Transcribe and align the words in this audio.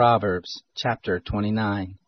Proverbs 0.00 0.62
chapter 0.74 1.20
29 1.20 1.98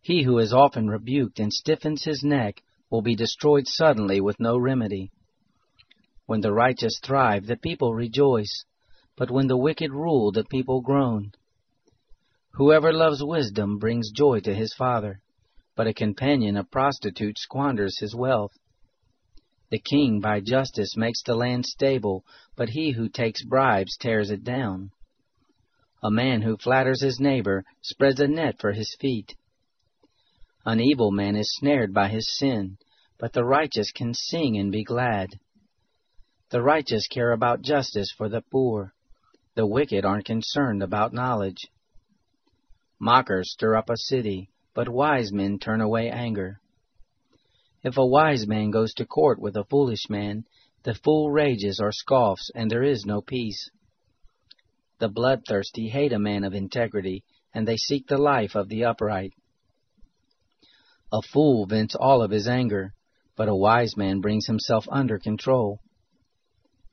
He 0.00 0.24
who 0.24 0.40
is 0.40 0.52
often 0.52 0.88
rebuked 0.88 1.38
and 1.38 1.52
stiffens 1.52 2.02
his 2.02 2.24
neck 2.24 2.64
will 2.90 3.00
be 3.00 3.14
destroyed 3.14 3.68
suddenly 3.68 4.20
with 4.20 4.40
no 4.40 4.58
remedy. 4.58 5.12
When 6.26 6.40
the 6.40 6.52
righteous 6.52 6.98
thrive, 7.00 7.46
the 7.46 7.56
people 7.56 7.94
rejoice, 7.94 8.64
but 9.16 9.30
when 9.30 9.46
the 9.46 9.56
wicked 9.56 9.92
rule, 9.92 10.32
the 10.32 10.42
people 10.42 10.80
groan. 10.80 11.30
Whoever 12.54 12.92
loves 12.92 13.22
wisdom 13.22 13.78
brings 13.78 14.10
joy 14.10 14.40
to 14.40 14.52
his 14.52 14.74
father, 14.74 15.20
but 15.76 15.86
a 15.86 15.94
companion 15.94 16.56
of 16.56 16.72
prostitutes 16.72 17.42
squanders 17.42 18.00
his 18.00 18.16
wealth. 18.16 18.58
The 19.70 19.78
king 19.78 20.18
by 20.18 20.40
justice 20.40 20.96
makes 20.96 21.22
the 21.22 21.36
land 21.36 21.66
stable, 21.66 22.24
but 22.56 22.70
he 22.70 22.90
who 22.90 23.08
takes 23.08 23.44
bribes 23.44 23.96
tears 23.96 24.32
it 24.32 24.42
down. 24.42 24.90
A 26.04 26.10
man 26.10 26.42
who 26.42 26.58
flatters 26.58 27.00
his 27.00 27.18
neighbor 27.18 27.64
spreads 27.80 28.20
a 28.20 28.28
net 28.28 28.60
for 28.60 28.72
his 28.72 28.94
feet. 29.00 29.34
An 30.66 30.78
evil 30.78 31.10
man 31.10 31.34
is 31.34 31.56
snared 31.56 31.94
by 31.94 32.08
his 32.08 32.36
sin, 32.36 32.76
but 33.18 33.32
the 33.32 33.42
righteous 33.42 33.90
can 33.90 34.12
sing 34.12 34.58
and 34.58 34.70
be 34.70 34.84
glad. 34.84 35.40
The 36.50 36.60
righteous 36.60 37.08
care 37.08 37.32
about 37.32 37.62
justice 37.62 38.12
for 38.12 38.28
the 38.28 38.42
poor. 38.42 38.92
The 39.54 39.66
wicked 39.66 40.04
aren't 40.04 40.26
concerned 40.26 40.82
about 40.82 41.14
knowledge. 41.14 41.68
Mockers 42.98 43.52
stir 43.52 43.74
up 43.74 43.88
a 43.88 43.96
city, 43.96 44.50
but 44.74 44.90
wise 44.90 45.32
men 45.32 45.58
turn 45.58 45.80
away 45.80 46.10
anger. 46.10 46.60
If 47.82 47.96
a 47.96 48.04
wise 48.04 48.46
man 48.46 48.70
goes 48.70 48.92
to 48.94 49.06
court 49.06 49.40
with 49.40 49.56
a 49.56 49.64
foolish 49.64 50.10
man, 50.10 50.44
the 50.82 50.94
fool 50.94 51.30
rages 51.30 51.80
or 51.80 51.92
scoffs, 51.92 52.50
and 52.54 52.70
there 52.70 52.82
is 52.82 53.06
no 53.06 53.22
peace. 53.22 53.70
The 55.04 55.10
bloodthirsty 55.10 55.90
hate 55.90 56.14
a 56.14 56.18
man 56.18 56.44
of 56.44 56.54
integrity, 56.54 57.24
and 57.52 57.68
they 57.68 57.76
seek 57.76 58.06
the 58.06 58.16
life 58.16 58.54
of 58.54 58.70
the 58.70 58.84
upright. 58.84 59.34
A 61.12 61.20
fool 61.20 61.66
vents 61.66 61.94
all 61.94 62.22
of 62.22 62.30
his 62.30 62.48
anger, 62.48 62.94
but 63.36 63.46
a 63.46 63.54
wise 63.54 63.98
man 63.98 64.22
brings 64.22 64.46
himself 64.46 64.86
under 64.90 65.18
control. 65.18 65.80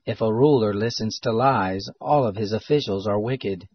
If 0.04 0.20
a 0.20 0.30
ruler 0.30 0.74
listens 0.74 1.18
to 1.20 1.32
lies, 1.32 1.88
all 2.02 2.26
of 2.26 2.36
his 2.36 2.52
officials 2.52 3.06
are 3.06 3.18
wicked. 3.18 3.66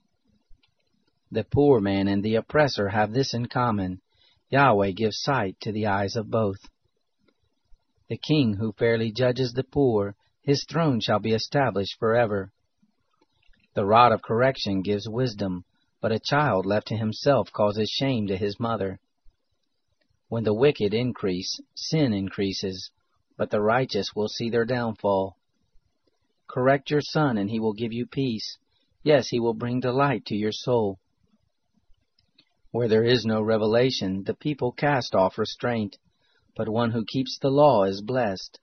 The 1.31 1.43
poor 1.43 1.81
man 1.81 2.07
and 2.07 2.23
the 2.23 2.35
oppressor 2.35 2.89
have 2.89 3.13
this 3.13 3.33
in 3.33 3.47
common 3.47 4.01
Yahweh 4.51 4.91
gives 4.91 5.19
sight 5.19 5.59
to 5.61 5.71
the 5.71 5.87
eyes 5.87 6.15
of 6.15 6.29
both. 6.29 6.59
The 8.07 8.19
king 8.19 8.57
who 8.57 8.71
fairly 8.73 9.11
judges 9.11 9.53
the 9.53 9.63
poor, 9.63 10.15
his 10.43 10.63
throne 10.69 10.99
shall 10.99 11.17
be 11.17 11.33
established 11.33 11.97
forever. 11.97 12.51
The 13.77 13.85
rod 13.85 14.11
of 14.11 14.23
correction 14.23 14.81
gives 14.81 15.07
wisdom, 15.07 15.63
but 16.01 16.11
a 16.11 16.19
child 16.19 16.65
left 16.65 16.87
to 16.87 16.97
himself 16.97 17.51
causes 17.53 17.91
shame 17.91 18.25
to 18.25 18.35
his 18.35 18.59
mother. 18.59 18.99
When 20.29 20.43
the 20.43 20.53
wicked 20.55 20.95
increase, 20.95 21.59
sin 21.75 22.11
increases, 22.11 22.89
but 23.37 23.51
the 23.51 23.61
righteous 23.61 24.15
will 24.15 24.29
see 24.29 24.49
their 24.49 24.65
downfall. 24.65 25.37
Correct 26.47 26.89
your 26.89 27.01
son, 27.01 27.37
and 27.37 27.51
he 27.51 27.59
will 27.59 27.73
give 27.73 27.93
you 27.93 28.07
peace. 28.07 28.57
Yes, 29.03 29.27
he 29.27 29.39
will 29.39 29.53
bring 29.53 29.79
delight 29.79 30.25
to 30.25 30.35
your 30.35 30.51
soul. 30.51 30.97
Where 32.71 32.87
there 32.87 33.05
is 33.05 33.27
no 33.27 33.43
revelation, 33.43 34.23
the 34.23 34.33
people 34.33 34.71
cast 34.71 35.13
off 35.13 35.37
restraint, 35.37 35.97
but 36.55 36.67
one 36.67 36.89
who 36.89 37.05
keeps 37.05 37.37
the 37.37 37.51
law 37.51 37.83
is 37.83 38.01
blessed. 38.01 38.59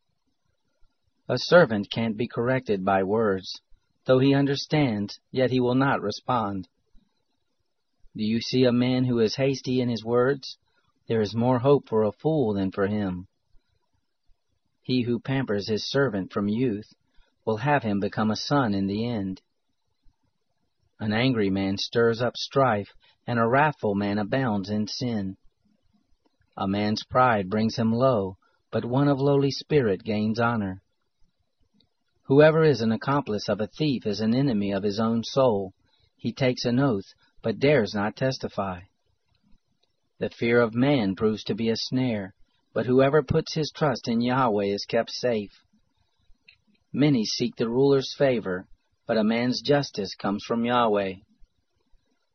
A 1.28 1.38
servant 1.38 1.88
can't 1.88 2.16
be 2.16 2.26
corrected 2.26 2.84
by 2.84 3.04
words. 3.04 3.60
Though 4.06 4.18
he 4.18 4.34
understands, 4.34 5.18
yet 5.30 5.50
he 5.50 5.60
will 5.60 5.74
not 5.74 6.02
respond. 6.02 6.68
Do 8.16 8.22
you 8.22 8.40
see 8.40 8.64
a 8.64 8.72
man 8.72 9.04
who 9.04 9.18
is 9.18 9.36
hasty 9.36 9.80
in 9.80 9.88
his 9.88 10.04
words? 10.04 10.58
There 11.08 11.20
is 11.20 11.34
more 11.34 11.58
hope 11.58 11.88
for 11.88 12.02
a 12.02 12.12
fool 12.12 12.54
than 12.54 12.70
for 12.70 12.86
him. 12.86 13.26
He 14.82 15.02
who 15.02 15.18
pampers 15.18 15.68
his 15.68 15.88
servant 15.90 16.32
from 16.32 16.48
youth 16.48 16.92
will 17.44 17.56
have 17.58 17.82
him 17.82 18.00
become 18.00 18.30
a 18.30 18.36
son 18.36 18.74
in 18.74 18.86
the 18.86 19.06
end. 19.06 19.40
An 21.00 21.12
angry 21.12 21.50
man 21.50 21.76
stirs 21.78 22.22
up 22.22 22.36
strife, 22.36 22.92
and 23.26 23.38
a 23.38 23.46
wrathful 23.46 23.94
man 23.94 24.18
abounds 24.18 24.70
in 24.70 24.86
sin. 24.86 25.36
A 26.56 26.68
man's 26.68 27.04
pride 27.04 27.50
brings 27.50 27.76
him 27.76 27.92
low, 27.92 28.36
but 28.70 28.84
one 28.84 29.08
of 29.08 29.18
lowly 29.18 29.50
spirit 29.50 30.04
gains 30.04 30.38
honor. 30.38 30.82
Whoever 32.26 32.64
is 32.64 32.80
an 32.80 32.90
accomplice 32.90 33.50
of 33.50 33.60
a 33.60 33.66
thief 33.66 34.06
is 34.06 34.20
an 34.20 34.34
enemy 34.34 34.72
of 34.72 34.82
his 34.82 34.98
own 34.98 35.24
soul. 35.24 35.74
He 36.16 36.32
takes 36.32 36.64
an 36.64 36.80
oath, 36.80 37.12
but 37.42 37.58
dares 37.58 37.94
not 37.94 38.16
testify. 38.16 38.80
The 40.18 40.30
fear 40.30 40.62
of 40.62 40.74
man 40.74 41.16
proves 41.16 41.44
to 41.44 41.54
be 41.54 41.68
a 41.68 41.76
snare, 41.76 42.34
but 42.72 42.86
whoever 42.86 43.22
puts 43.22 43.54
his 43.54 43.70
trust 43.70 44.08
in 44.08 44.22
Yahweh 44.22 44.66
is 44.66 44.86
kept 44.86 45.10
safe. 45.10 45.52
Many 46.94 47.26
seek 47.26 47.56
the 47.56 47.68
ruler's 47.68 48.14
favor, 48.16 48.68
but 49.06 49.18
a 49.18 49.24
man's 49.24 49.60
justice 49.60 50.14
comes 50.14 50.44
from 50.44 50.64
Yahweh. 50.64 51.16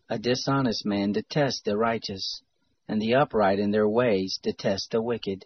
A 0.08 0.20
dishonest 0.20 0.86
man 0.86 1.14
detests 1.14 1.62
the 1.62 1.78
righteous, 1.78 2.44
and 2.88 3.02
the 3.02 3.16
upright 3.16 3.58
in 3.58 3.72
their 3.72 3.90
ways 3.90 4.38
detest 4.44 4.92
the 4.92 5.02
wicked. 5.02 5.46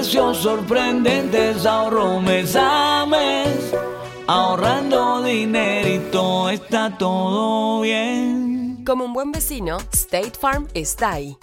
precios 0.00 0.38
sorprendentes 0.38 1.66
ahorro 1.66 2.20
mes 2.20 2.56
a 2.56 3.04
mes. 3.06 3.70
Ahorrando 4.26 5.22
dinerito 5.22 6.48
está 6.48 6.96
todo 6.96 7.82
bien. 7.82 8.82
Como 8.86 9.04
un 9.04 9.12
buen 9.12 9.30
vecino, 9.30 9.76
State 9.92 10.32
Farm 10.40 10.68
está 10.72 11.12
ahí. 11.12 11.36